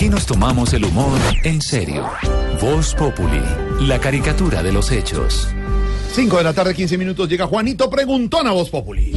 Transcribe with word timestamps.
Aquí 0.00 0.08
nos 0.08 0.24
tomamos 0.24 0.72
el 0.72 0.86
humor 0.86 1.20
en 1.44 1.60
serio. 1.60 2.08
Voz 2.58 2.94
Populi, 2.94 3.42
la 3.82 3.98
caricatura 4.00 4.62
de 4.62 4.72
los 4.72 4.90
hechos. 4.92 5.46
5 6.14 6.38
de 6.38 6.42
la 6.42 6.54
tarde, 6.54 6.74
15 6.74 6.96
minutos, 6.96 7.28
llega 7.28 7.46
Juanito 7.46 7.90
Preguntón 7.90 8.46
a 8.46 8.52
Voz 8.52 8.70
Populi. 8.70 9.12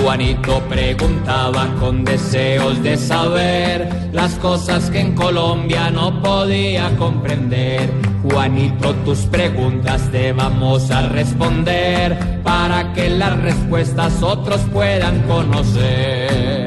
Juanito 0.00 0.62
preguntaba 0.66 1.68
con 1.78 2.06
deseos 2.06 2.82
de 2.82 2.96
saber 2.96 4.10
las 4.14 4.32
cosas 4.36 4.88
que 4.88 5.00
en 5.00 5.14
Colombia 5.14 5.90
no 5.90 6.22
podía 6.22 6.96
comprender. 6.96 7.92
Juanito, 8.22 8.94
tus 9.04 9.26
preguntas 9.26 10.10
te 10.10 10.32
vamos 10.32 10.90
a 10.90 11.06
responder 11.10 12.40
para 12.42 12.94
que 12.94 13.10
las 13.10 13.38
respuestas 13.42 14.22
otros 14.22 14.62
puedan 14.72 15.20
conocer. 15.28 16.65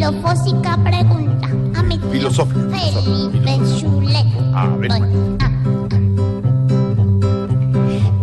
Filofósica 0.00 0.78
pregunta 0.82 1.46
a 1.78 1.82
mi 1.82 1.98
tío 1.98 2.10
Filosófica, 2.10 2.78
Felipe 3.04 3.66
Zuleta. 3.66 4.22
A 4.54 4.66
ver, 4.76 4.88
Voy. 4.88 5.00
Ah, 5.40 5.44
ah. 5.44 5.50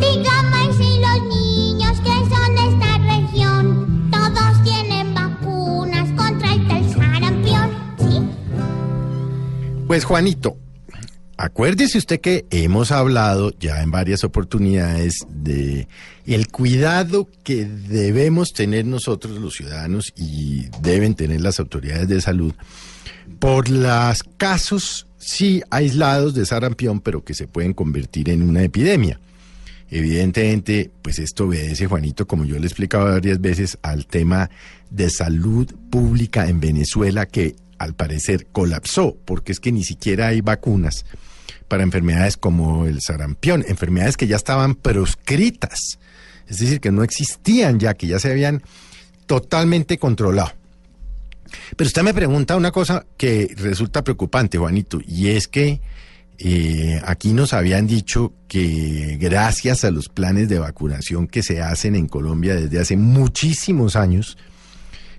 Dígame 0.00 0.72
si 0.72 0.98
los 1.00 1.22
niños 1.28 2.00
que 2.00 2.14
son 2.32 2.54
de 2.56 2.64
esta 2.72 2.98
región 2.98 4.10
todos 4.10 4.62
tienen 4.64 5.14
vacunas 5.14 6.10
contra 6.12 6.54
el 6.54 6.66
tal 6.66 6.90
sarampión, 6.90 7.70
¿sí? 7.98 8.22
Pues 9.86 10.04
Juanito, 10.06 10.56
acuérdese 11.36 11.98
usted 11.98 12.20
que 12.20 12.46
hemos 12.50 12.92
hablado 12.92 13.52
ya 13.58 13.82
en 13.82 13.90
varias 13.90 14.24
oportunidades 14.24 15.26
de 15.28 15.88
el 16.26 16.48
cuidado 16.48 17.28
que 17.44 17.64
debemos 17.64 18.52
tener 18.52 18.84
nosotros 18.84 19.38
los 19.38 19.54
ciudadanos 19.54 20.12
y 20.16 20.68
deben 20.82 21.14
tener 21.14 21.40
las 21.40 21.60
autoridades 21.60 22.08
de 22.08 22.20
salud 22.20 22.54
por 23.38 23.68
los 23.68 24.22
casos 24.36 25.06
sí 25.18 25.62
aislados 25.70 26.34
de 26.34 26.46
sarampión, 26.46 27.00
pero 27.00 27.24
que 27.24 27.34
se 27.34 27.48
pueden 27.48 27.74
convertir 27.74 28.30
en 28.30 28.42
una 28.42 28.62
epidemia. 28.62 29.20
Evidentemente, 29.90 30.90
pues 31.02 31.18
esto 31.18 31.44
obedece, 31.46 31.86
Juanito, 31.86 32.26
como 32.26 32.44
yo 32.44 32.56
le 32.56 32.62
he 32.62 32.66
explicado 32.66 33.04
varias 33.06 33.40
veces, 33.40 33.78
al 33.82 34.06
tema 34.06 34.50
de 34.90 35.10
salud 35.10 35.72
pública 35.90 36.48
en 36.48 36.60
Venezuela 36.60 37.26
que 37.26 37.54
al 37.78 37.94
parecer 37.94 38.46
colapsó, 38.52 39.16
porque 39.24 39.52
es 39.52 39.60
que 39.60 39.72
ni 39.72 39.84
siquiera 39.84 40.28
hay 40.28 40.40
vacunas 40.40 41.04
para 41.68 41.82
enfermedades 41.82 42.36
como 42.36 42.86
el 42.86 43.00
sarampión, 43.00 43.64
enfermedades 43.66 44.16
que 44.16 44.26
ya 44.26 44.36
estaban 44.36 44.74
proscritas, 44.74 45.98
es 46.48 46.58
decir, 46.58 46.80
que 46.80 46.92
no 46.92 47.02
existían 47.02 47.80
ya, 47.80 47.94
que 47.94 48.06
ya 48.06 48.18
se 48.18 48.30
habían 48.30 48.62
totalmente 49.26 49.98
controlado. 49.98 50.52
Pero 51.76 51.88
usted 51.88 52.02
me 52.02 52.14
pregunta 52.14 52.56
una 52.56 52.70
cosa 52.70 53.04
que 53.16 53.52
resulta 53.56 54.04
preocupante, 54.04 54.58
Juanito, 54.58 55.00
y 55.06 55.28
es 55.28 55.48
que 55.48 55.80
eh, 56.38 57.00
aquí 57.04 57.32
nos 57.32 57.52
habían 57.52 57.86
dicho 57.86 58.32
que 58.46 59.16
gracias 59.20 59.84
a 59.84 59.90
los 59.90 60.08
planes 60.08 60.48
de 60.48 60.58
vacunación 60.58 61.26
que 61.28 61.42
se 61.42 61.62
hacen 61.62 61.94
en 61.94 62.08
Colombia 62.08 62.54
desde 62.54 62.78
hace 62.78 62.96
muchísimos 62.96 63.96
años, 63.96 64.36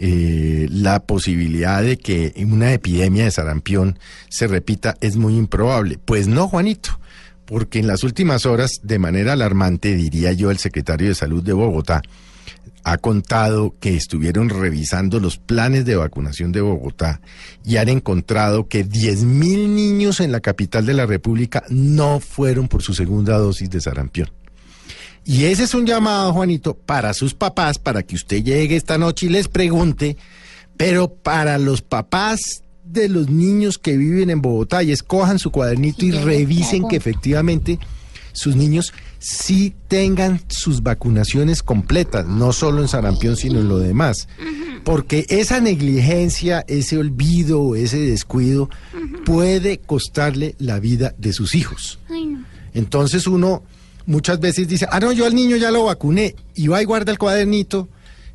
eh, 0.00 0.68
la 0.70 1.00
posibilidad 1.00 1.82
de 1.82 1.98
que 1.98 2.32
una 2.36 2.72
epidemia 2.72 3.24
de 3.24 3.30
sarampión 3.30 3.98
se 4.28 4.46
repita 4.46 4.96
es 5.00 5.16
muy 5.16 5.36
improbable. 5.36 5.98
Pues 6.04 6.28
no, 6.28 6.48
Juanito, 6.48 7.00
porque 7.44 7.78
en 7.78 7.86
las 7.86 8.04
últimas 8.04 8.46
horas, 8.46 8.80
de 8.82 8.98
manera 8.98 9.32
alarmante, 9.32 9.96
diría 9.96 10.32
yo, 10.32 10.50
el 10.50 10.58
secretario 10.58 11.08
de 11.08 11.14
Salud 11.14 11.42
de 11.42 11.52
Bogotá, 11.52 12.02
ha 12.84 12.96
contado 12.98 13.74
que 13.80 13.96
estuvieron 13.96 14.48
revisando 14.48 15.20
los 15.20 15.36
planes 15.36 15.84
de 15.84 15.96
vacunación 15.96 16.52
de 16.52 16.60
Bogotá 16.60 17.20
y 17.64 17.76
han 17.76 17.88
encontrado 17.88 18.68
que 18.68 18.84
10 18.84 19.24
mil 19.24 19.74
niños 19.74 20.20
en 20.20 20.32
la 20.32 20.40
capital 20.40 20.86
de 20.86 20.94
la 20.94 21.06
República 21.06 21.64
no 21.68 22.20
fueron 22.20 22.68
por 22.68 22.82
su 22.82 22.94
segunda 22.94 23.36
dosis 23.36 23.68
de 23.68 23.80
sarampión. 23.80 24.30
Y 25.28 25.44
ese 25.44 25.64
es 25.64 25.74
un 25.74 25.84
llamado, 25.84 26.32
Juanito, 26.32 26.72
para 26.72 27.12
sus 27.12 27.34
papás, 27.34 27.78
para 27.78 28.02
que 28.02 28.16
usted 28.16 28.42
llegue 28.42 28.76
esta 28.76 28.96
noche 28.96 29.26
y 29.26 29.28
les 29.28 29.46
pregunte, 29.46 30.16
pero 30.78 31.12
para 31.12 31.58
los 31.58 31.82
papás 31.82 32.62
de 32.82 33.10
los 33.10 33.28
niños 33.28 33.76
que 33.76 33.98
viven 33.98 34.30
en 34.30 34.40
Bogotá 34.40 34.82
y 34.82 34.90
escojan 34.90 35.38
su 35.38 35.50
cuadernito 35.50 36.06
y 36.06 36.12
revisen 36.12 36.88
que 36.88 36.96
efectivamente 36.96 37.78
sus 38.32 38.56
niños 38.56 38.94
sí 39.18 39.74
tengan 39.86 40.40
sus 40.48 40.82
vacunaciones 40.82 41.62
completas, 41.62 42.26
no 42.26 42.54
solo 42.54 42.80
en 42.80 42.88
sarampión, 42.88 43.36
sino 43.36 43.60
en 43.60 43.68
lo 43.68 43.78
demás. 43.78 44.28
Porque 44.82 45.26
esa 45.28 45.60
negligencia, 45.60 46.64
ese 46.68 46.96
olvido, 46.96 47.76
ese 47.76 47.98
descuido 47.98 48.70
puede 49.26 49.76
costarle 49.76 50.54
la 50.58 50.80
vida 50.80 51.14
de 51.18 51.34
sus 51.34 51.54
hijos. 51.54 51.98
Entonces 52.72 53.26
uno 53.26 53.62
muchas 54.08 54.40
veces 54.40 54.66
dice, 54.66 54.86
ah, 54.90 54.98
no, 54.98 55.12
yo 55.12 55.26
al 55.26 55.34
niño 55.34 55.56
ya 55.56 55.70
lo 55.70 55.84
vacuné, 55.84 56.34
y 56.54 56.66
va 56.66 56.82
y 56.82 56.86
guarda 56.86 57.12
el 57.12 57.18
cuadernito, 57.18 57.88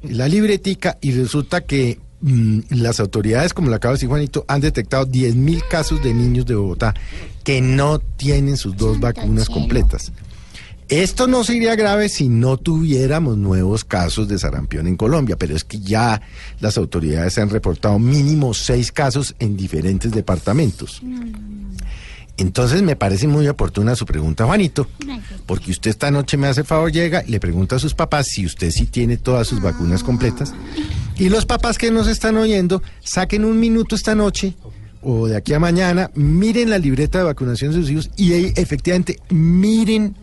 la 0.04 0.28
libretica, 0.28 0.98
y 1.02 1.12
resulta 1.12 1.62
que 1.62 2.00
mm, 2.22 2.60
las 2.70 3.00
autoridades, 3.00 3.54
como 3.54 3.70
lo 3.70 3.76
acaba 3.76 3.94
de 3.94 3.96
decir 3.98 4.10
Juanito, 4.10 4.46
han 4.48 4.62
detectado 4.62 5.06
10 5.06 5.36
mil 5.36 5.64
casos 5.70 6.02
de 6.04 6.14
niños 6.14 6.46
de 6.46 6.56
Bogotá 6.56 6.94
que 7.44 7.60
no 7.60 8.00
tienen 8.00 8.56
sus 8.56 8.78
dos 8.78 9.00
vacunas 9.00 9.50
completas. 9.50 10.14
Esto 10.90 11.28
no 11.28 11.44
sería 11.44 11.76
grave 11.76 12.08
si 12.08 12.30
no 12.30 12.58
tuviéramos 12.58 13.38
nuevos 13.38 13.84
casos 13.84 14.28
de 14.28 14.38
sarampión 14.38 14.86
en 14.86 14.96
Colombia, 14.96 15.38
pero 15.38 15.56
es 15.56 15.64
que 15.64 15.80
ya 15.80 16.22
las 16.60 16.78
autoridades 16.78 17.38
han 17.40 17.50
reportado 17.50 17.98
mínimo 17.98 18.54
seis 18.54 18.92
casos 18.92 19.34
en 19.40 19.58
diferentes 19.58 20.12
departamentos. 20.12 21.02
Entonces 22.38 22.82
me 22.82 22.96
parece 22.96 23.28
muy 23.28 23.48
oportuna 23.48 23.96
su 23.96 24.06
pregunta, 24.06 24.46
Juanito, 24.46 24.88
porque 25.46 25.72
usted 25.72 25.92
esta 25.92 26.10
noche 26.10 26.36
me 26.36 26.48
hace 26.48 26.64
favor, 26.64 26.92
llega 26.92 27.24
y 27.26 27.32
le 27.32 27.40
pregunta 27.40 27.76
a 27.76 27.80
sus 27.80 27.94
papás 27.94 28.28
si 28.28 28.46
usted 28.46 28.72
sí 28.72 28.88
tiene 28.88 29.18
todas 29.18 29.48
sus 29.48 29.62
vacunas 29.62 30.04
completas. 30.04 30.54
Y 31.18 31.30
los 31.30 31.46
papás 31.46 31.78
que 31.78 31.92
nos 31.92 32.08
están 32.08 32.38
oyendo, 32.38 32.82
saquen 33.02 33.46
un 33.46 33.60
minuto 33.60 33.96
esta 33.96 34.16
noche 34.16 34.56
o 35.04 35.28
de 35.28 35.36
aquí 35.36 35.54
a 35.54 35.60
mañana, 35.60 36.10
miren 36.16 36.70
la 36.70 36.80
libreta 36.80 37.20
de 37.20 37.26
vacunación 37.26 37.72
de 37.72 37.82
sus 37.82 37.90
hijos 37.92 38.10
y 38.16 38.34
ahí, 38.34 38.54
efectivamente 38.56 39.20
miren 39.30 40.16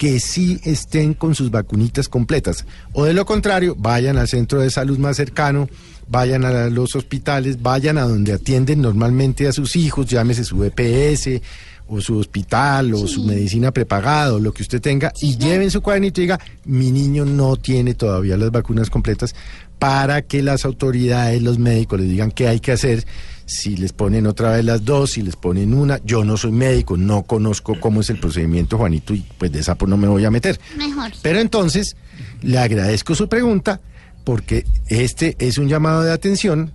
que 0.00 0.18
sí 0.18 0.58
estén 0.64 1.12
con 1.12 1.34
sus 1.34 1.50
vacunitas 1.50 2.08
completas. 2.08 2.64
O 2.94 3.04
de 3.04 3.12
lo 3.12 3.26
contrario, 3.26 3.76
vayan 3.78 4.16
al 4.16 4.28
centro 4.28 4.62
de 4.62 4.70
salud 4.70 4.96
más 4.96 5.18
cercano, 5.18 5.68
vayan 6.08 6.46
a 6.46 6.70
los 6.70 6.96
hospitales, 6.96 7.60
vayan 7.60 7.98
a 7.98 8.04
donde 8.04 8.32
atienden 8.32 8.80
normalmente 8.80 9.46
a 9.46 9.52
sus 9.52 9.76
hijos, 9.76 10.06
llámese 10.06 10.44
su 10.44 10.64
EPS 10.64 11.42
o 11.90 12.00
su 12.00 12.18
hospital 12.18 12.94
o 12.94 13.06
su 13.06 13.24
medicina 13.24 13.72
prepagada 13.72 14.34
o 14.34 14.38
lo 14.38 14.52
que 14.52 14.62
usted 14.62 14.80
tenga 14.80 15.12
y 15.20 15.36
lleven 15.36 15.70
su 15.70 15.82
cuadernito 15.82 16.20
y 16.20 16.24
diga, 16.24 16.40
mi 16.64 16.90
niño 16.90 17.24
no 17.24 17.56
tiene 17.56 17.94
todavía 17.94 18.36
las 18.36 18.50
vacunas 18.50 18.90
completas 18.90 19.34
para 19.78 20.22
que 20.22 20.42
las 20.42 20.64
autoridades, 20.64 21.42
los 21.42 21.58
médicos 21.58 22.00
les 22.00 22.08
digan 22.08 22.30
qué 22.30 22.48
hay 22.48 22.60
que 22.60 22.72
hacer 22.72 23.04
si 23.46 23.76
les 23.76 23.92
ponen 23.92 24.26
otra 24.26 24.52
vez 24.52 24.64
las 24.64 24.84
dos, 24.84 25.12
si 25.12 25.22
les 25.22 25.34
ponen 25.34 25.74
una. 25.74 25.98
Yo 26.04 26.24
no 26.24 26.36
soy 26.36 26.52
médico, 26.52 26.96
no 26.96 27.22
conozco 27.22 27.78
cómo 27.80 28.00
es 28.02 28.10
el 28.10 28.20
procedimiento, 28.20 28.78
Juanito, 28.78 29.12
y 29.12 29.26
pues 29.38 29.50
de 29.50 29.62
sapo 29.62 29.86
no 29.86 29.96
me 29.96 30.06
voy 30.06 30.24
a 30.24 30.30
meter. 30.30 30.60
Mejor. 30.76 31.10
Pero 31.22 31.40
entonces, 31.40 31.96
le 32.42 32.58
agradezco 32.58 33.14
su 33.14 33.28
pregunta 33.28 33.80
porque 34.22 34.66
este 34.86 35.34
es 35.40 35.58
un 35.58 35.68
llamado 35.68 36.02
de 36.02 36.12
atención 36.12 36.72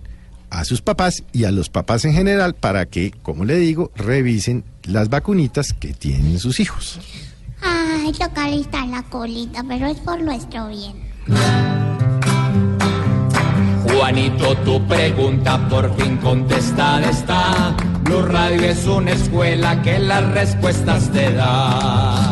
a 0.50 0.64
sus 0.64 0.82
papás 0.82 1.22
y 1.32 1.44
a 1.44 1.50
los 1.50 1.70
papás 1.70 2.04
en 2.04 2.12
general 2.12 2.54
para 2.54 2.86
que, 2.86 3.12
como 3.22 3.44
le 3.44 3.56
digo, 3.56 3.90
revisen 3.96 4.64
las 4.86 5.08
vacunitas 5.08 5.72
que 5.72 5.92
tienen 5.92 6.38
sus 6.38 6.60
hijos. 6.60 6.98
Ay, 7.62 8.12
toca 8.12 8.44
alistar 8.44 8.86
la 8.88 9.02
colita, 9.04 9.64
pero 9.66 9.86
es 9.86 9.98
por 9.98 10.20
nuestro 10.20 10.68
bien. 10.68 10.94
Juanito, 13.84 14.54
tu 14.58 14.86
pregunta 14.86 15.68
por 15.68 15.94
fin 15.96 16.16
contestada 16.18 17.10
está. 17.10 17.74
Blue 18.02 18.22
Radio 18.22 18.62
es 18.62 18.86
una 18.86 19.12
escuela 19.12 19.82
que 19.82 19.98
las 19.98 20.24
respuestas 20.32 21.10
te 21.10 21.32
da. 21.32 22.25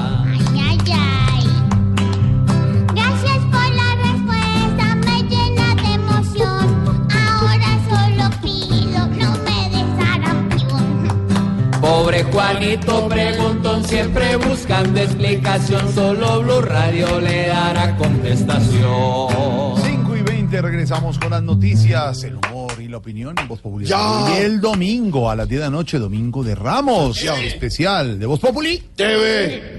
Juanito 12.34 13.08
preguntón, 13.08 13.84
siempre 13.84 14.34
buscando 14.34 15.00
explicación. 15.00 15.94
Solo 15.94 16.42
Blue 16.42 16.62
Radio 16.62 17.20
le 17.20 17.46
dará 17.46 17.96
contestación. 17.96 19.76
5 19.80 20.16
y 20.16 20.22
20, 20.22 20.60
regresamos 20.60 21.16
con 21.20 21.30
las 21.30 21.44
noticias, 21.44 22.24
el 22.24 22.34
humor 22.34 22.72
y 22.80 22.88
la 22.88 22.96
opinión 22.96 23.36
en 23.38 23.46
Voz 23.46 23.60
Populi. 23.60 23.86
Ya. 23.86 24.26
Y 24.34 24.42
el 24.42 24.60
domingo 24.60 25.30
a 25.30 25.36
las 25.36 25.48
10 25.48 25.60
de 25.60 25.66
la 25.66 25.70
noche, 25.70 26.00
domingo 26.00 26.42
de 26.42 26.56
Ramos, 26.56 27.22
especial 27.22 28.18
de 28.18 28.26
Voz 28.26 28.40
Populi. 28.40 28.82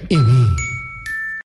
Y- 0.10 0.16